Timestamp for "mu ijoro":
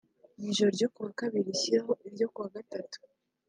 0.39-0.69